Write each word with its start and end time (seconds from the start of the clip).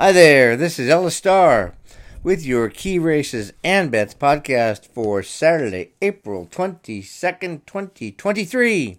Hi 0.00 0.12
there, 0.12 0.56
this 0.56 0.78
is 0.78 0.88
Ella 0.88 1.10
Starr 1.10 1.74
with 2.22 2.46
your 2.46 2.68
Key 2.68 3.00
Races 3.00 3.52
and 3.64 3.90
Bets 3.90 4.14
podcast 4.14 4.86
for 4.86 5.24
Saturday, 5.24 5.90
April 6.00 6.46
22nd, 6.46 7.66
2023. 7.66 8.98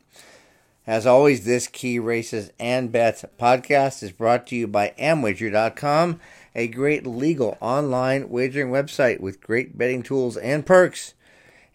As 0.86 1.08
always, 1.08 1.46
this 1.46 1.68
Key 1.68 2.00
Races 2.00 2.52
and 2.60 2.92
Bets 2.92 3.24
podcast 3.40 4.04
is 4.04 4.12
brought 4.12 4.46
to 4.48 4.58
you 4.58 4.68
by 4.68 4.94
Amwager.com, 5.00 6.20
a 6.54 6.68
great 6.68 7.08
legal 7.08 7.58
online 7.62 8.28
wagering 8.28 8.68
website 8.68 9.22
with 9.22 9.40
great 9.40 9.78
betting 9.78 10.04
tools 10.04 10.36
and 10.36 10.66
perks. 10.66 11.14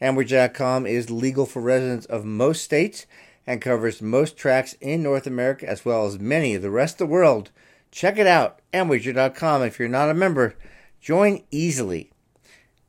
Amwager.com 0.03 0.87
is 0.87 1.11
legal 1.11 1.47
for 1.47 1.63
residents 1.63 2.05
of 2.05 2.27
most 2.27 2.63
states 2.63 3.07
and 3.47 3.63
covers 3.63 4.03
most 4.03 4.37
tracks 4.37 4.75
in 4.83 5.03
North 5.03 5.27
America 5.27 5.67
as 5.67 5.83
well 5.83 6.05
as 6.05 6.19
many 6.19 6.55
of 6.55 6.61
the 6.61 6.71
rest 6.71 6.97
of 6.97 7.09
the 7.09 7.13
world. 7.15 7.51
Check 7.95 8.19
it 8.19 8.27
out, 8.27 8.59
Amwager.com. 8.73 9.63
If 9.63 9.79
you're 9.79 9.87
not 9.87 10.11
a 10.11 10.15
member, 10.15 10.57
join 11.01 11.45
easily. 11.53 12.11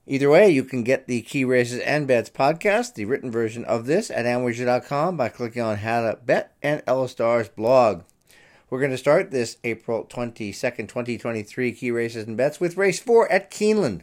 Either 0.07 0.31
way, 0.31 0.49
you 0.49 0.63
can 0.63 0.83
get 0.83 1.05
the 1.05 1.21
Key 1.21 1.45
Races 1.45 1.79
and 1.81 2.07
Bets 2.07 2.31
podcast, 2.31 2.95
the 2.95 3.05
written 3.05 3.29
version 3.29 3.63
of 3.65 3.85
this, 3.85 4.09
at 4.09 4.25
Amwager.com 4.25 5.15
by 5.15 5.29
clicking 5.29 5.61
on 5.61 5.77
How 5.77 6.01
to 6.01 6.17
Bet 6.25 6.55
and 6.63 6.81
Ella 6.87 7.07
Starr's 7.07 7.49
blog. 7.49 8.01
We're 8.71 8.79
going 8.79 8.89
to 8.89 8.97
start 8.97 9.29
this 9.29 9.57
April 9.63 10.05
22nd, 10.05 10.87
2023 10.87 11.71
Key 11.73 11.91
Races 11.91 12.25
and 12.25 12.35
Bets 12.35 12.59
with 12.59 12.75
race 12.75 12.99
4 12.99 13.31
at 13.31 13.51
Keeneland. 13.51 14.01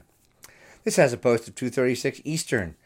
This 0.84 0.94
has 0.96 1.12
a 1.12 1.16
post 1.16 1.48
of 1.48 1.56
236 1.56 2.20
Eastern. 2.24 2.76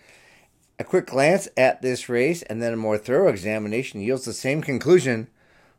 A 0.78 0.84
quick 0.84 1.04
glance 1.04 1.48
at 1.54 1.82
this 1.82 2.08
race 2.08 2.40
and 2.44 2.62
then 2.62 2.72
a 2.72 2.78
more 2.78 2.96
thorough 2.96 3.28
examination 3.28 4.00
yields 4.00 4.24
the 4.24 4.32
same 4.32 4.62
conclusion. 4.62 5.28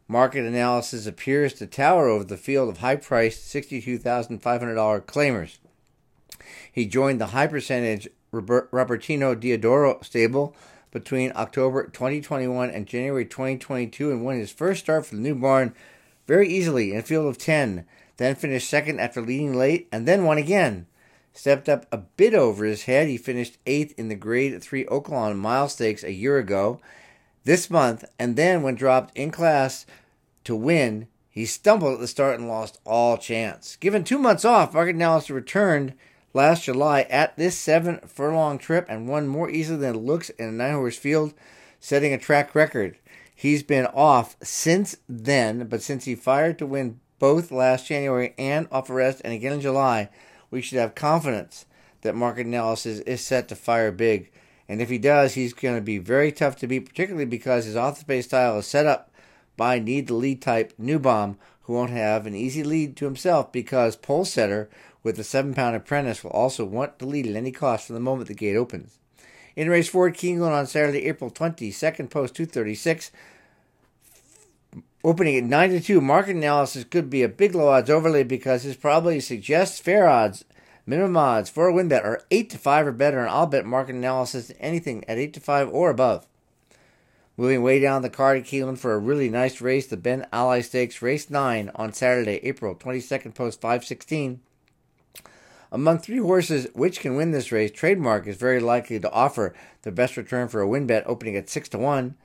Market 0.08 0.46
analysis 0.46 1.06
appears 1.06 1.54
to 1.54 1.68
tower 1.68 2.08
over 2.08 2.24
the 2.24 2.38
field 2.38 2.70
of 2.70 2.78
high 2.78 2.96
priced 2.96 3.54
$62,500 3.54 4.40
claimers. 5.02 5.58
He 6.72 6.86
joined 6.86 7.20
the 7.20 7.27
high 7.27 7.48
percentage 7.48 8.08
Robertino 8.32 9.36
Diodoro 9.36 10.04
stable 10.04 10.55
between 10.91 11.34
October 11.36 11.88
2021 11.88 12.70
and 12.70 12.88
January 12.88 13.26
2022 13.26 14.12
and 14.12 14.24
won 14.24 14.38
his 14.38 14.52
first 14.52 14.82
start 14.82 15.05
for 15.05 15.16
the 15.16 15.22
new 15.22 15.36
barn 15.36 15.74
very 16.26 16.48
easily 16.48 16.94
in 16.94 16.99
a 16.99 17.04
field 17.04 17.27
of 17.27 17.38
10, 17.38 17.86
then 18.18 18.36
finished 18.36 18.70
second 18.70 18.99
after 18.99 19.21
leading 19.21 19.54
late 19.54 19.88
and 19.92 20.08
then 20.08 20.24
won 20.24 20.38
again 20.38 20.88
stepped 21.38 21.70
up 21.70 21.86
a 21.92 21.98
bit 21.98 22.34
over 22.34 22.66
his 22.66 22.84
head. 22.84 23.08
He 23.08 23.18
finished 23.18 23.58
eighth 23.66 23.94
in 23.98 24.10
the 24.10 24.16
Grade 24.16 24.62
3 24.62 24.86
Oaklawn 24.86 25.38
Mile 25.38 25.70
Stakes 25.70 26.04
a 26.04 26.12
year 26.12 26.38
ago. 26.38 26.82
This 27.48 27.70
month, 27.70 28.03
and 28.20 28.35
then 28.35 28.62
when 28.62 28.76
dropped 28.76 29.17
in 29.17 29.31
class 29.31 29.85
to 30.43 30.53
win, 30.53 31.07
he 31.29 31.45
stumbled 31.45 31.93
at 31.93 31.99
the 32.01 32.05
start 32.05 32.37
and 32.37 32.49
lost 32.49 32.77
all 32.85 33.17
chance. 33.17 33.77
Given 33.77 34.03
two 34.03 34.17
months 34.17 34.43
off, 34.43 34.73
Market 34.73 34.95
Analysis 34.95 35.29
returned 35.29 35.93
last 36.34 36.65
July 36.65 37.03
at 37.03 37.37
this 37.37 37.57
seven 37.57 38.01
furlong 38.05 38.57
trip 38.57 38.85
and 38.90 39.07
won 39.07 39.29
more 39.29 39.49
easily 39.49 39.79
than 39.79 39.95
it 39.95 39.99
looks 39.99 40.29
in 40.31 40.49
a 40.49 40.51
nine 40.51 40.73
horse 40.73 40.98
field, 40.98 41.34
setting 41.79 42.12
a 42.12 42.18
track 42.18 42.53
record. 42.53 42.98
He's 43.34 43.63
been 43.63 43.85
off 43.85 44.35
since 44.43 44.98
then, 45.07 45.68
but 45.70 45.81
since 45.81 46.03
he 46.03 46.15
fired 46.15 46.59
to 46.59 46.65
win 46.65 46.99
both 47.18 47.49
last 47.49 47.87
January 47.87 48.34
and 48.37 48.68
off 48.73 48.90
arrest 48.90 49.21
and 49.23 49.31
again 49.31 49.53
in 49.53 49.62
July, 49.62 50.09
we 50.51 50.62
should 50.62 50.79
have 50.79 50.95
confidence 50.95 51.65
that 52.01 52.13
market 52.13 52.45
analysis 52.45 52.99
is 52.99 53.25
set 53.25 53.48
to 53.48 53.55
fire 53.55 53.93
big. 53.93 54.34
And 54.70 54.82
if 54.82 54.90
he 54.90 54.98
does, 54.98 55.34
he's 55.34 55.54
going 55.54 55.76
to 55.76 55.82
be 55.82 55.98
very 55.98 56.32
tough 56.32 56.57
to 56.57 56.68
beat, 56.68 56.90
particularly 56.90 57.26
because 57.26 57.65
his 57.65 57.76
off 57.76 57.99
the 57.99 58.05
pace 58.05 58.26
style 58.26 58.60
is 58.60 58.68
set 58.68 58.85
up 58.85 59.12
by 59.55 59.79
need 59.79 60.07
the 60.07 60.13
lead 60.13 60.41
type 60.41 60.74
Newbomb, 60.79 61.37
who 61.62 61.74
won't 61.74 61.91
have 61.91 62.26
an 62.26 62.35
easy 62.35 62.63
lead 62.63 62.96
to 62.98 63.05
himself 63.05 63.51
because 63.51 63.96
pole 63.96 64.25
setter 64.25 64.69
with 65.03 65.18
the 65.18 65.24
seven 65.24 65.53
pound 65.53 65.75
apprentice 65.75 66.24
will 66.24 66.31
also 66.31 66.66
want 66.66 67.00
to 67.00 67.06
lead 67.06 67.28
at 67.28 67.35
any 67.35 67.51
cost 67.51 67.88
from 67.88 67.94
the 67.94 68.00
moment 68.00 68.28
the 68.28 68.34
gate 68.34 68.56
opens. 68.56 69.00
In 69.56 69.69
race 69.69 69.90
four, 69.90 70.12
Keeneland 70.12 70.52
on 70.52 70.68
Saturday, 70.68 71.06
April 71.06 71.30
20, 71.30 71.72
second 71.72 72.12
post 72.12 72.36
236. 72.36 73.12
Opening 75.03 75.38
at 75.38 75.44
9 75.44 75.69
to 75.69 75.80
2, 75.80 76.02
market 76.02 76.36
analysis 76.36 76.84
could 76.84 77.09
be 77.09 77.24
a 77.24 77.30
big 77.30 77.56
low 77.56 77.69
odds 77.69 77.90
overlay 77.90 78.24
because 78.24 78.63
this 78.63 78.75
probably 78.75 79.19
suggests 79.19 79.80
fair 79.80 80.08
odds. 80.08 80.44
Minimum 80.90 81.18
odds 81.18 81.50
for 81.50 81.68
a 81.68 81.74
win 81.74 81.90
bet 81.90 82.06
are 82.06 82.24
8 82.31 82.50
to 82.52 82.58
5 82.58 82.88
or 82.88 82.92
better, 82.94 83.20
and 83.20 83.30
I'll 83.30 83.46
bet 83.46 83.66
market 83.66 83.94
analysis 83.94 84.53
anything 84.58 85.03
at 85.06 85.18
8 85.18 85.34
to 85.34 85.42
5 85.42 85.70
or 85.70 85.90
above. 85.90 86.25
Moving 87.36 87.62
way 87.62 87.81
down 87.81 88.03
the 88.03 88.09
card 88.09 88.38
at 88.38 88.46
Keeneland 88.46 88.78
for 88.78 88.94
a 88.94 88.98
really 88.98 89.30
nice 89.30 89.59
race, 89.59 89.86
the 89.86 89.98
Ben 89.98 90.25
Ali 90.31 90.62
Stakes, 90.62 91.02
race 91.02 91.30
9 91.30 91.72
on 91.75 91.92
Saturday, 91.92 92.40
April 92.42 92.74
22nd, 92.74 93.36
post 93.36 93.59
516. 93.59 94.40
Among 95.74 96.00
three 96.00 96.20
horses 96.20 96.68
which 96.74 97.02
can 97.02 97.18
win 97.18 97.31
this 97.31 97.52
race, 97.52 97.69
Trademark 97.69 98.25
is 98.25 98.38
very 98.38 98.62
likely 98.62 98.98
to 98.98 99.12
offer 99.12 99.54
the 99.81 99.92
best 99.92 100.16
return 100.16 100.48
for 100.48 100.62
a 100.62 100.68
win 100.68 100.88
bet, 100.88 101.04
opening 101.06 101.36
at 101.36 101.50
6 101.50 101.68
to 101.69 101.78
1. 101.78 102.16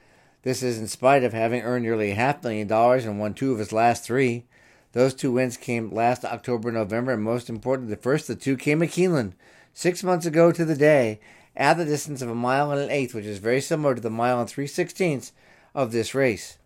This 0.43 0.63
is 0.63 0.79
in 0.79 0.87
spite 0.87 1.25
of 1.25 1.33
having 1.33 1.63
earned 1.63 1.85
nearly 1.85 2.11
half 2.11 2.17
a 2.17 2.37
half 2.37 2.43
million 2.45 2.69
dollars 2.69 3.05
and 3.05 3.19
won 3.19 3.35
two 3.35 3.53
of 3.53 3.59
his 3.59 3.73
last 3.73 4.05
three. 4.05 4.45
Those 4.93 5.15
two 5.15 5.33
wins 5.33 5.57
came 5.57 5.91
last 5.91 6.25
October 6.25 6.71
November, 6.71 7.13
and 7.13 7.23
most 7.23 7.49
important, 7.49 7.89
the 7.89 7.97
first 7.97 8.29
of 8.29 8.39
the 8.39 8.45
two 8.45 8.57
came 8.57 8.83
at 8.83 8.91
Keeneland 8.91 9.33
six 9.73 10.03
months 10.03 10.27
ago 10.27 10.53
to 10.53 10.65
the 10.65 10.77
day, 10.77 11.19
at 11.57 11.79
the 11.79 11.85
distance 11.85 12.23
of 12.23 12.31
a 12.31 12.35
mile 12.35 12.71
and 12.71 12.81
an 12.81 12.91
eighth, 12.91 13.15
which 13.15 13.25
is 13.25 13.39
very 13.39 13.61
similar 13.61 13.95
to 13.95 14.01
the 14.01 14.11
mile 14.11 14.41
and 14.41 14.49
three 14.49 14.67
sixteenths 14.67 15.33
of 15.75 15.93
this 15.93 16.15
race. 16.15 16.59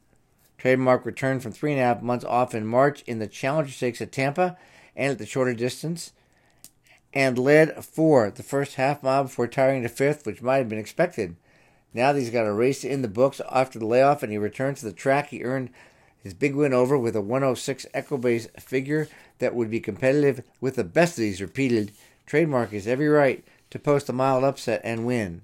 Trademark 0.59 1.05
returned 1.05 1.43
from 1.43 1.53
three 1.53 1.73
and 1.73 1.81
a 1.81 1.85
half 1.85 2.03
months 2.03 2.25
off 2.25 2.55
in 2.55 2.67
March 2.67 3.03
in 3.03 3.19
the 3.19 3.27
Challenger 3.27 3.73
Stakes 3.73 4.01
at 4.01 4.11
Tampa 4.11 4.57
and 4.97 5.13
at 5.13 5.19
the 5.19 5.27
shorter 5.27 5.55
distance, 5.55 6.13
and 7.13 7.39
led 7.39 7.85
for 7.85 8.31
the 8.31 8.43
first 8.43 8.75
half 8.75 9.03
mile 9.03 9.25
before 9.25 9.47
tiring 9.47 9.83
to 9.83 9.89
fifth, 9.89 10.27
which 10.27 10.43
might 10.43 10.57
have 10.57 10.69
been 10.69 10.79
expected. 10.79 11.37
Now 11.95 12.13
that 12.13 12.19
he's 12.19 12.31
got 12.31 12.47
a 12.47 12.53
race 12.53 12.85
in 12.85 13.03
the 13.03 13.09
books 13.09 13.41
after 13.51 13.79
the 13.79 13.87
layoff 13.87 14.23
and 14.23 14.33
he 14.33 14.39
returns 14.39 14.81
to 14.81 14.87
the 14.87 14.93
track, 14.93 15.29
he 15.29 15.45
earned 15.45 15.71
his 16.27 16.35
big 16.35 16.57
win 16.57 16.73
over 16.73 16.99
with 16.99 17.15
a 17.15 17.21
106 17.21 17.87
Equibase 17.95 18.49
figure 18.61 19.07
that 19.39 19.55
would 19.55 19.71
be 19.71 19.79
competitive 19.79 20.43
with 20.61 20.75
the 20.75 20.83
best 20.83 21.13
of 21.13 21.23
these 21.23 21.41
repeated. 21.41 21.93
Trademark 22.27 22.73
has 22.73 22.89
every 22.89 23.07
right 23.07 23.45
to 23.71 23.79
post 23.79 24.09
a 24.09 24.13
mild 24.13 24.43
upset 24.43 24.81
and 24.83 25.07
win. 25.07 25.43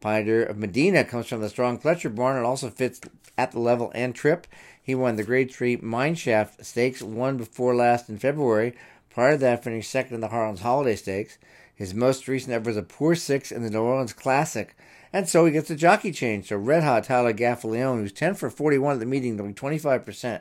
Pioneer 0.00 0.44
of 0.44 0.56
Medina 0.56 1.02
comes 1.02 1.26
from 1.26 1.40
the 1.40 1.48
strong 1.48 1.76
Pletcher 1.76 2.14
barn 2.14 2.36
and 2.36 2.46
also 2.46 2.70
fits 2.70 3.00
at 3.36 3.50
the 3.50 3.58
level 3.58 3.90
and 3.96 4.14
trip. 4.14 4.46
He 4.80 4.94
won 4.94 5.16
the 5.16 5.24
Grade 5.24 5.50
3 5.50 5.78
Mineshaft 5.78 6.64
Stakes, 6.64 7.02
one 7.02 7.36
before 7.36 7.74
last 7.74 8.08
in 8.08 8.18
February. 8.18 8.76
Prior 9.10 9.32
to 9.32 9.38
that, 9.38 9.64
finished 9.64 9.90
second 9.90 10.14
in 10.14 10.20
the 10.20 10.28
Harlan's 10.28 10.60
Holiday 10.60 10.94
Stakes. 10.94 11.36
His 11.74 11.94
most 11.94 12.28
recent 12.28 12.52
ever 12.52 12.70
was 12.70 12.76
a 12.76 12.84
poor 12.84 13.16
six 13.16 13.50
in 13.50 13.64
the 13.64 13.70
New 13.70 13.82
Orleans 13.82 14.12
Classic. 14.12 14.76
And 15.12 15.28
so 15.28 15.44
he 15.44 15.52
gets 15.52 15.70
a 15.70 15.76
jockey 15.76 16.10
change 16.10 16.48
to 16.48 16.56
Red 16.56 16.82
Hot 16.82 17.04
Tyler 17.04 17.34
Gaffalione, 17.34 17.98
who's 17.98 18.12
10 18.12 18.34
for 18.34 18.48
41 18.48 18.94
at 18.94 19.00
the 19.00 19.06
meeting, 19.06 19.36
doing 19.36 19.54
25%. 19.54 20.40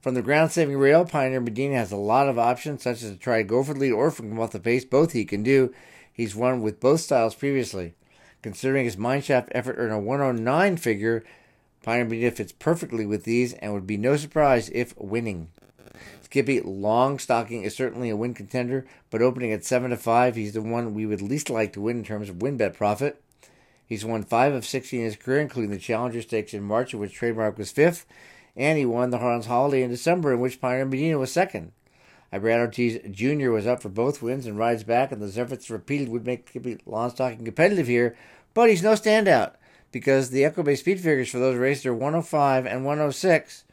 From 0.00 0.14
the 0.14 0.22
ground 0.22 0.52
saving 0.52 0.78
rail, 0.78 1.04
Pioneer 1.04 1.40
Medina 1.40 1.74
has 1.74 1.92
a 1.92 1.96
lot 1.96 2.28
of 2.28 2.38
options, 2.38 2.82
such 2.82 3.02
as 3.02 3.10
to 3.10 3.16
try 3.16 3.38
to 3.38 3.44
go 3.44 3.62
for 3.62 3.74
the 3.74 3.80
lead 3.80 3.92
or 3.92 4.10
from 4.10 4.38
off 4.38 4.52
the 4.52 4.60
pace. 4.60 4.84
Both 4.84 5.12
he 5.12 5.24
can 5.24 5.42
do. 5.42 5.74
He's 6.12 6.34
won 6.34 6.62
with 6.62 6.80
both 6.80 7.00
styles 7.00 7.34
previously. 7.34 7.94
Considering 8.40 8.84
his 8.84 8.96
mineshaft 8.96 9.48
effort 9.50 9.74
earned 9.76 9.92
a 9.92 9.98
109 9.98 10.76
figure, 10.76 11.24
Pioneer 11.82 12.04
Medina 12.04 12.30
fits 12.30 12.52
perfectly 12.52 13.04
with 13.04 13.24
these 13.24 13.52
and 13.54 13.74
would 13.74 13.86
be 13.86 13.96
no 13.96 14.16
surprise 14.16 14.70
if 14.70 14.96
winning. 14.96 15.48
Skippy 16.22 16.60
Long 16.60 17.18
Stocking 17.18 17.64
is 17.64 17.74
certainly 17.74 18.08
a 18.08 18.16
win 18.16 18.34
contender, 18.34 18.86
but 19.10 19.22
opening 19.22 19.52
at 19.52 19.64
7 19.64 19.90
to 19.90 19.96
5, 19.96 20.36
he's 20.36 20.52
the 20.52 20.62
one 20.62 20.94
we 20.94 21.06
would 21.06 21.22
least 21.22 21.50
like 21.50 21.72
to 21.74 21.80
win 21.80 21.98
in 21.98 22.04
terms 22.04 22.28
of 22.28 22.40
win 22.40 22.56
bet 22.56 22.74
profit. 22.74 23.22
He's 23.86 24.04
won 24.04 24.24
five 24.24 24.52
of 24.52 24.66
16 24.66 24.98
in 24.98 25.06
his 25.06 25.16
career, 25.16 25.40
including 25.40 25.70
the 25.70 25.78
Challenger 25.78 26.20
Stakes 26.20 26.52
in 26.52 26.62
March, 26.62 26.92
in 26.92 27.00
which 27.00 27.14
Trademark 27.14 27.56
was 27.56 27.70
fifth, 27.70 28.04
and 28.56 28.76
he 28.76 28.84
won 28.84 29.10
the 29.10 29.18
Harlan's 29.18 29.46
Holiday 29.46 29.82
in 29.82 29.90
December, 29.90 30.32
in 30.32 30.40
which 30.40 30.60
Pioneer 30.60 30.86
Medina 30.86 31.18
was 31.18 31.30
second. 31.30 31.72
Irad 32.32 32.58
Ortiz 32.58 32.98
Jr. 33.10 33.50
was 33.50 33.66
up 33.66 33.80
for 33.80 33.88
both 33.88 34.20
wins 34.20 34.46
and 34.46 34.58
rides 34.58 34.82
back, 34.82 35.12
and 35.12 35.22
the 35.22 35.40
efforts 35.40 35.70
repeated 35.70 36.08
would 36.08 36.26
make 36.26 36.50
Long 36.84 37.10
Stocking 37.10 37.44
competitive 37.44 37.86
here, 37.86 38.16
but 38.54 38.68
he's 38.68 38.82
no 38.82 38.92
standout 38.92 39.52
because 39.92 40.30
the 40.30 40.42
Equibase 40.42 40.78
speed 40.78 41.00
figures 41.00 41.30
for 41.30 41.38
those 41.38 41.56
races 41.56 41.86
are 41.86 41.94
105 41.94 42.66
and 42.66 42.84
106, 42.84 43.64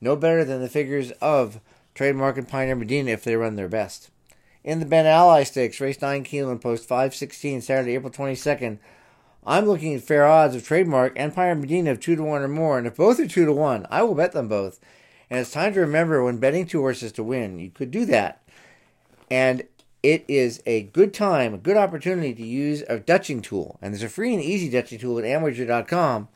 no 0.00 0.16
better 0.16 0.44
than 0.44 0.60
the 0.60 0.68
figures 0.68 1.12
of 1.20 1.60
Trademark 1.94 2.36
and 2.36 2.48
Pioneer 2.48 2.74
Medina 2.74 3.12
if 3.12 3.22
they 3.22 3.36
run 3.36 3.54
their 3.54 3.68
best. 3.68 4.10
In 4.64 4.80
the 4.80 4.86
Ben 4.86 5.06
Ali 5.06 5.44
Stakes, 5.44 5.80
race 5.80 6.00
9 6.02 6.24
Keeneland 6.24 6.60
Post 6.60 6.88
516, 6.88 7.60
Saturday, 7.60 7.94
April 7.94 8.10
22nd, 8.10 8.78
I'm 9.46 9.66
looking 9.66 9.94
at 9.94 10.02
fair 10.02 10.26
odds 10.26 10.54
of 10.54 10.66
trademark 10.66 11.12
and 11.16 11.34
Pioneer 11.34 11.54
Medina 11.54 11.90
of 11.90 12.00
two 12.00 12.16
to 12.16 12.22
one 12.22 12.42
or 12.42 12.48
more, 12.48 12.78
and 12.78 12.86
if 12.86 12.96
both 12.96 13.20
are 13.20 13.26
two 13.26 13.44
to 13.44 13.52
one, 13.52 13.86
I 13.90 14.02
will 14.02 14.14
bet 14.14 14.32
them 14.32 14.48
both. 14.48 14.80
And 15.28 15.40
it's 15.40 15.52
time 15.52 15.74
to 15.74 15.80
remember 15.80 16.22
when 16.22 16.38
betting 16.38 16.66
two 16.66 16.80
horses 16.80 17.12
to 17.12 17.22
win, 17.22 17.58
you 17.58 17.70
could 17.70 17.90
do 17.90 18.04
that. 18.06 18.42
And 19.30 19.64
it 20.02 20.24
is 20.28 20.62
a 20.66 20.82
good 20.84 21.12
time, 21.12 21.54
a 21.54 21.58
good 21.58 21.76
opportunity 21.76 22.34
to 22.34 22.44
use 22.44 22.82
a 22.88 22.98
Dutching 22.98 23.42
tool. 23.42 23.78
And 23.82 23.92
there's 23.92 24.02
a 24.02 24.08
free 24.08 24.34
and 24.34 24.42
easy 24.42 24.68
Dutching 24.70 24.98
tool 24.98 25.18
at 25.18 25.24
Amwager.com 25.24 26.28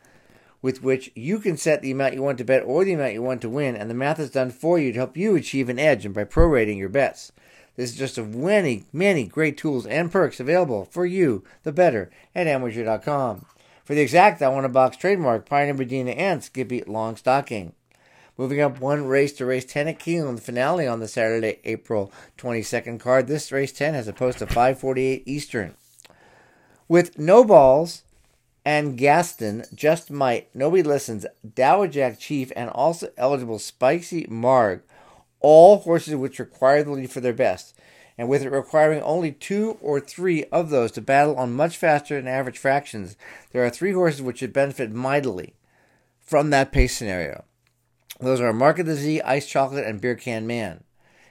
with 0.60 0.82
which 0.82 1.10
you 1.14 1.38
can 1.38 1.56
set 1.56 1.82
the 1.82 1.90
amount 1.90 2.14
you 2.14 2.22
want 2.22 2.38
to 2.38 2.44
bet 2.44 2.64
or 2.64 2.84
the 2.84 2.92
amount 2.92 3.12
you 3.12 3.22
want 3.22 3.40
to 3.42 3.48
win, 3.48 3.76
and 3.76 3.88
the 3.88 3.94
math 3.94 4.18
is 4.18 4.30
done 4.30 4.50
for 4.50 4.78
you 4.78 4.92
to 4.92 4.98
help 4.98 5.16
you 5.16 5.36
achieve 5.36 5.68
an 5.68 5.78
edge 5.78 6.04
and 6.04 6.14
by 6.14 6.24
prorating 6.24 6.76
your 6.76 6.88
bets. 6.88 7.32
This 7.78 7.92
is 7.92 7.96
just 7.96 8.18
of 8.18 8.34
many, 8.34 8.86
many 8.92 9.24
great 9.24 9.56
tools 9.56 9.86
and 9.86 10.10
perks 10.10 10.40
available 10.40 10.86
for 10.86 11.06
you, 11.06 11.44
the 11.62 11.70
better, 11.70 12.10
at 12.34 12.48
Amwager.com. 12.48 13.46
For 13.84 13.94
the 13.94 14.00
exact, 14.00 14.42
I 14.42 14.48
want 14.48 14.66
a 14.66 14.68
box 14.68 14.96
trademark, 14.96 15.46
Pioneer 15.48 15.74
Medina 15.74 16.10
and 16.10 16.42
Skippy 16.42 16.82
Long 16.88 17.14
Stocking. 17.14 17.74
Moving 18.36 18.60
up 18.60 18.80
one 18.80 19.06
race 19.06 19.32
to 19.34 19.46
race 19.46 19.64
10 19.64 19.86
at 19.86 20.00
Keeneland, 20.00 20.34
the 20.34 20.42
finale 20.42 20.88
on 20.88 20.98
the 20.98 21.06
Saturday, 21.06 21.60
April 21.62 22.12
22nd 22.36 22.98
card. 22.98 23.28
This 23.28 23.52
race 23.52 23.70
10 23.70 23.94
has 23.94 24.08
a 24.08 24.12
post 24.12 24.42
of 24.42 24.48
548 24.48 25.22
Eastern. 25.24 25.76
With 26.88 27.16
no 27.16 27.44
balls 27.44 28.02
and 28.64 28.98
Gaston, 28.98 29.62
Just 29.72 30.10
Might, 30.10 30.52
Nobody 30.52 30.82
Listens, 30.82 31.26
Dowager 31.54 32.16
Chief, 32.18 32.50
and 32.56 32.70
also 32.70 33.12
eligible 33.16 33.60
Spicy 33.60 34.26
Marg, 34.28 34.82
all 35.40 35.78
horses 35.78 36.16
which 36.16 36.38
require 36.38 36.82
the 36.82 36.90
lead 36.90 37.10
for 37.10 37.20
their 37.20 37.32
best. 37.32 37.74
And 38.16 38.28
with 38.28 38.42
it 38.42 38.50
requiring 38.50 39.00
only 39.02 39.30
two 39.30 39.78
or 39.80 40.00
three 40.00 40.44
of 40.46 40.70
those 40.70 40.90
to 40.92 41.00
battle 41.00 41.36
on 41.36 41.52
much 41.54 41.76
faster 41.76 42.16
than 42.16 42.26
average 42.26 42.58
fractions, 42.58 43.16
there 43.52 43.64
are 43.64 43.70
three 43.70 43.92
horses 43.92 44.22
which 44.22 44.38
should 44.38 44.52
benefit 44.52 44.90
mightily 44.90 45.54
from 46.18 46.50
that 46.50 46.72
pace 46.72 46.96
scenario. 46.96 47.44
Those 48.20 48.40
are 48.40 48.52
Mark 48.52 48.80
of 48.80 48.86
the 48.86 48.96
Z, 48.96 49.20
Ice 49.20 49.46
Chocolate, 49.46 49.86
and 49.86 50.00
Beer 50.00 50.16
Can 50.16 50.46
Man. 50.46 50.82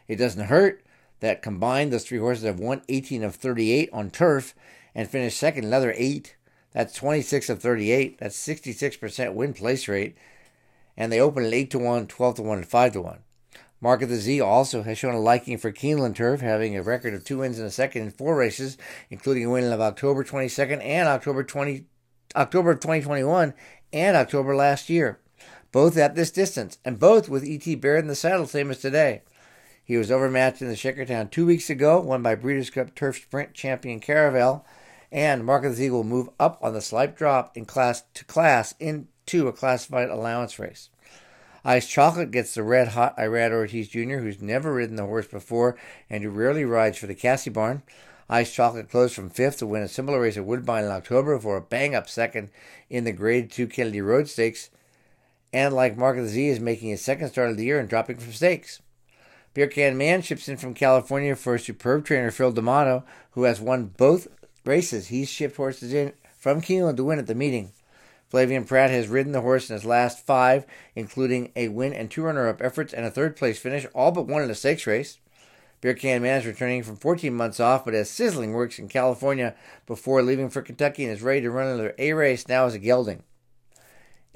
It 0.08 0.16
doesn't 0.16 0.46
hurt 0.46 0.82
that 1.20 1.42
combined 1.42 1.92
those 1.92 2.06
three 2.06 2.20
horses 2.20 2.46
have 2.46 2.60
won 2.60 2.82
18 2.88 3.24
of 3.24 3.36
38 3.36 3.90
on 3.92 4.10
turf 4.10 4.56
and 4.96 5.10
finished 5.10 5.38
second 5.38 5.66
another 5.66 5.94
eight. 5.98 6.36
That's 6.72 6.94
26 6.94 7.50
of 7.50 7.62
38. 7.62 8.20
That's 8.20 8.38
66% 8.38 9.34
win 9.34 9.54
place 9.54 9.88
rate. 9.88 10.16
And 10.96 11.12
they 11.12 11.20
open 11.20 11.46
at 11.46 11.54
8 11.54 11.72
to 11.72 11.80
1, 11.80 12.08
12 12.08 12.36
to 12.36 12.42
1, 12.42 12.58
and 12.60 12.68
5 12.68 12.94
to 12.94 13.02
1. 13.02 13.20
Mark 13.80 14.02
of 14.02 14.10
the 14.10 14.16
Z 14.16 14.42
also 14.42 14.84
has 14.84 14.98
shown 14.98 15.14
a 15.14 15.20
liking 15.20 15.58
for 15.58 15.72
Keeneland 15.72 16.16
turf, 16.16 16.42
having 16.42 16.76
a 16.76 16.84
record 16.84 17.14
of 17.14 17.24
two 17.24 17.40
wins 17.40 17.60
in 17.60 17.66
a 17.66 17.72
second 17.72 18.04
in 18.04 18.12
four 18.12 18.36
races, 18.36 18.78
including 19.10 19.46
a 19.46 19.50
win 19.50 19.72
of 19.72 19.82
October 19.82 20.24
22nd 20.24 20.84
and 20.84 21.08
October 21.08 21.44
20, 21.44 21.86
October 22.36 22.74
2021 22.74 23.54
and 23.94 24.18
October 24.18 24.56
last 24.56 24.90
year 24.90 25.20
both 25.72 25.98
at 25.98 26.16
this 26.16 26.32
distance, 26.32 26.78
and 26.86 27.00
both 27.00 27.30
with 27.30 27.46
E.T. 27.46 27.76
Baird 27.76 28.00
in 28.00 28.08
the 28.08 28.16
saddle, 28.16 28.48
same 28.48 28.72
as 28.72 28.80
today. 28.80 29.22
He 29.84 29.98
was 29.98 30.12
overmatched 30.12 30.62
in 30.62 30.68
the 30.68 30.76
Shakertown 30.76 31.30
two 31.30 31.46
weeks 31.46 31.70
ago, 31.70 32.00
won 32.00 32.22
by 32.22 32.36
Breeders' 32.36 32.70
Cup 32.70 32.94
Turf 32.96 33.18
Sprint 33.18 33.54
champion 33.54 34.00
Caravel, 34.00 34.66
and 35.12 35.46
Mark 35.46 35.64
of 35.64 35.72
the 35.72 35.78
Z 35.78 35.90
will 35.92 36.04
move 36.04 36.30
up 36.40 36.58
on 36.62 36.74
the 36.74 36.82
slight 36.82 37.16
drop 37.16 37.56
in 37.56 37.66
class 37.66 38.04
to 38.14 38.26
class 38.26 38.74
into 38.80 39.48
a 39.48 39.54
classified 39.54 40.10
allowance 40.10 40.60
race. 40.60 40.90
Ice 41.68 41.86
Chocolate 41.86 42.32
gets 42.32 42.56
the 42.56 42.64
red 42.64 42.88
hot 42.88 43.18
Irad 43.18 43.52
Ortiz 43.52 43.90
Jr., 43.90 44.20
who's 44.20 44.42
never 44.42 44.74
ridden 44.74 44.96
the 44.96 45.06
horse 45.06 45.28
before 45.28 45.76
and 46.10 46.24
who 46.24 46.30
rarely 46.30 46.64
rides 46.64 46.98
for 46.98 47.08
the 47.08 47.14
Casse 47.14 47.50
Barn. 47.50 47.84
Ice 48.30 48.54
Chocolate 48.54 48.90
closed 48.90 49.14
from 49.14 49.30
fifth 49.30 49.58
to 49.58 49.68
win 49.68 49.82
a 49.82 49.90
similar 49.90 50.22
race 50.22 50.38
at 50.38 50.46
Woodbine 50.46 50.86
in 50.86 50.92
October 50.92 51.38
for 51.38 51.58
a 51.58 51.62
bang 51.62 51.94
up 51.94 52.08
second 52.08 52.52
in 52.90 53.04
the 53.04 53.12
Grade 53.12 53.52
2 53.52 53.68
Kennedy 53.68 54.00
Road 54.00 54.30
Stakes 54.30 54.70
and 55.52 55.74
like 55.74 55.98
Mark 55.98 56.16
of 56.18 56.24
the 56.24 56.30
Z 56.30 56.48
is 56.48 56.62
making 56.62 56.88
his 56.88 57.02
second 57.02 57.28
start 57.28 57.50
of 57.50 57.58
the 57.58 57.66
year 57.66 57.82
and 57.82 57.90
dropping 57.90 58.16
from 58.16 58.32
stakes. 58.32 58.82
Beer 59.54 59.68
Can 59.68 59.98
Man 59.98 60.22
ships 60.22 60.48
in 60.48 60.56
from 60.56 60.74
California 60.74 61.36
for 61.36 61.58
superb 61.58 62.06
trainer, 62.06 62.32
Phil 62.32 62.54
D'Amato, 62.54 63.04
who 63.32 63.44
has 63.44 63.60
won 63.60 63.92
both 63.98 64.30
races. 64.64 65.08
He's 65.08 65.28
shipped 65.28 65.58
horses 65.58 65.94
in 65.94 66.14
from 66.38 66.62
Keeneland 66.62 66.96
to 66.96 67.04
win 67.04 67.20
at 67.20 67.28
the 67.28 67.36
meeting. 67.36 67.74
Flavien 68.32 68.68
Prat 68.68 68.90
has 68.90 69.08
ridden 69.08 69.32
the 69.32 69.42
horse 69.42 69.70
in 69.70 69.76
his 69.76 69.86
last 69.86 70.26
five, 70.26 70.66
including 70.96 71.52
a 71.56 71.70
win 71.70 71.94
and 71.94 72.12
two 72.12 72.24
runner-up 72.24 72.62
efforts 72.62 72.94
and 72.94 73.06
a 73.06 73.12
third-place 73.12 73.60
finish, 73.60 73.86
all 73.94 74.12
but 74.12 74.28
one 74.28 74.42
in 74.42 74.50
a 74.50 74.56
stakes 74.56 74.86
race. 74.86 75.20
Beer 75.80 75.94
Can 75.94 76.22
Man 76.22 76.40
is 76.40 76.46
returning 76.46 76.84
from 76.84 76.98
14 76.98 77.34
months 77.34 77.60
off, 77.60 77.86
but 77.86 77.94
has 77.94 78.10
sizzling 78.10 78.54
works 78.54 78.80
in 78.80 78.88
California 78.88 79.56
before 79.86 80.22
leaving 80.22 80.50
for 80.50 80.62
Kentucky 80.62 81.04
and 81.04 81.14
is 81.14 81.22
ready 81.22 81.42
to 81.42 81.52
run 81.52 81.68
another 81.68 81.94
A 81.98 82.14
race 82.14 82.48
now 82.48 82.66
as 82.66 82.74
a 82.74 82.80
gelding 82.80 83.24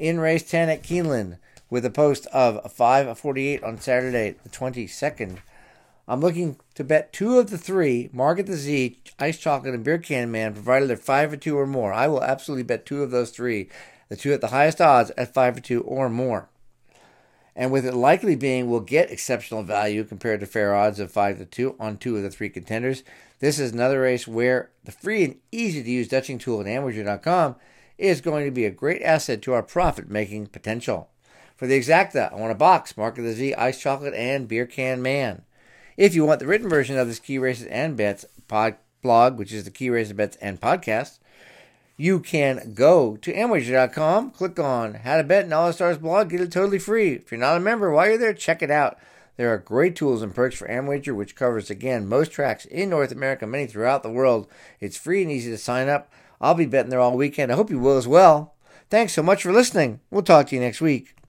in 0.01 0.19
race 0.19 0.41
10 0.49 0.67
at 0.67 0.81
Keeneland 0.81 1.37
with 1.69 1.85
a 1.85 1.91
post 1.91 2.25
of 2.33 2.71
548 2.71 3.63
on 3.63 3.79
Saturday, 3.79 4.35
the 4.43 4.49
22nd. 4.49 5.37
I'm 6.11 6.19
looking 6.19 6.57
to 6.75 6.83
bet 6.83 7.13
two 7.13 7.39
of 7.39 7.51
the 7.51 7.57
three, 7.57 8.09
Market 8.11 8.45
the 8.45 8.57
Z, 8.57 8.99
Ice 9.17 9.37
Chocolate, 9.37 9.73
and 9.73 9.81
Beer 9.81 9.97
Can 9.97 10.29
Man, 10.29 10.53
provided 10.53 10.89
they're 10.89 10.97
5 10.97 11.31
or 11.31 11.37
2 11.37 11.57
or 11.57 11.65
more. 11.65 11.93
I 11.93 12.07
will 12.07 12.21
absolutely 12.21 12.63
bet 12.63 12.85
two 12.85 13.01
of 13.01 13.11
those 13.11 13.29
three, 13.29 13.69
the 14.09 14.17
two 14.17 14.33
at 14.33 14.41
the 14.41 14.47
highest 14.47 14.81
odds 14.81 15.13
at 15.17 15.33
5 15.33 15.55
or 15.55 15.59
2 15.61 15.81
or 15.83 16.09
more. 16.09 16.49
And 17.55 17.71
with 17.71 17.85
it 17.85 17.93
likely 17.93 18.35
being 18.35 18.69
we'll 18.69 18.81
get 18.81 19.09
exceptional 19.09 19.63
value 19.63 20.03
compared 20.03 20.41
to 20.41 20.45
fair 20.45 20.75
odds 20.75 20.99
of 20.99 21.13
5 21.13 21.37
to 21.37 21.45
2 21.45 21.77
on 21.79 21.95
two 21.95 22.17
of 22.17 22.23
the 22.23 22.29
three 22.29 22.49
contenders, 22.49 23.05
this 23.39 23.57
is 23.57 23.71
another 23.71 24.01
race 24.01 24.27
where 24.27 24.69
the 24.83 24.91
free 24.91 25.23
and 25.23 25.37
easy 25.53 25.81
to 25.81 25.89
use 25.89 26.09
Dutching 26.09 26.39
tool 26.39 26.59
at 26.59 26.67
Amwager.com 26.67 27.55
is 27.97 28.19
going 28.19 28.43
to 28.43 28.51
be 28.51 28.65
a 28.65 28.69
great 28.69 29.01
asset 29.01 29.41
to 29.43 29.53
our 29.53 29.63
profit 29.63 30.09
making 30.09 30.47
potential. 30.47 31.09
For 31.55 31.67
the 31.67 31.79
exacta, 31.79 32.33
uh, 32.33 32.35
I 32.35 32.37
want 32.37 32.51
a 32.51 32.55
box, 32.55 32.97
Mark 32.97 33.17
of 33.17 33.23
the 33.23 33.31
Z, 33.31 33.53
Ice 33.53 33.81
Chocolate, 33.81 34.13
and 34.13 34.49
Beer 34.49 34.65
Can 34.65 35.01
Man. 35.01 35.43
If 35.97 36.15
you 36.15 36.25
want 36.25 36.39
the 36.39 36.47
written 36.47 36.69
version 36.69 36.97
of 36.97 37.07
this 37.07 37.19
Key 37.19 37.37
Races 37.37 37.67
and 37.67 37.97
Bets 37.97 38.25
pod 38.47 38.75
blog, 39.01 39.37
which 39.37 39.51
is 39.51 39.65
the 39.65 39.71
Key 39.71 39.89
Races 39.89 40.13
Bets 40.13 40.37
and 40.37 40.59
Podcast, 40.59 41.19
you 41.97 42.19
can 42.19 42.73
go 42.73 43.17
to 43.17 43.33
Amwager.com, 43.33 44.31
click 44.31 44.57
on 44.57 44.95
How 44.95 45.17
to 45.17 45.23
Bet 45.23 45.43
and 45.43 45.53
All 45.53 45.71
Stars 45.73 45.97
blog, 45.97 46.29
get 46.29 46.41
it 46.41 46.51
totally 46.51 46.79
free. 46.79 47.13
If 47.13 47.31
you're 47.31 47.39
not 47.39 47.57
a 47.57 47.59
member, 47.59 47.91
while 47.91 48.07
you're 48.07 48.17
there, 48.17 48.33
check 48.33 48.61
it 48.61 48.71
out. 48.71 48.97
There 49.37 49.53
are 49.53 49.57
great 49.57 49.95
tools 49.95 50.21
and 50.21 50.33
perks 50.33 50.55
for 50.55 50.67
Amwager, 50.67 51.15
which 51.15 51.35
covers 51.35 51.69
again 51.69 52.07
most 52.07 52.31
tracks 52.31 52.65
in 52.65 52.89
North 52.89 53.11
America, 53.11 53.45
many 53.45 53.67
throughout 53.67 54.03
the 54.03 54.11
world. 54.11 54.47
It's 54.79 54.97
free 54.97 55.21
and 55.21 55.31
easy 55.31 55.51
to 55.51 55.57
sign 55.57 55.89
up. 55.89 56.11
I'll 56.39 56.55
be 56.55 56.65
betting 56.65 56.89
there 56.89 56.99
all 56.99 57.15
weekend. 57.15 57.51
I 57.51 57.55
hope 57.55 57.69
you 57.69 57.79
will 57.79 57.97
as 57.97 58.07
well. 58.07 58.55
Thanks 58.89 59.13
so 59.13 59.23
much 59.23 59.43
for 59.43 59.51
listening. 59.51 59.99
We'll 60.09 60.23
talk 60.23 60.47
to 60.47 60.55
you 60.55 60.61
next 60.61 60.81
week. 60.81 61.15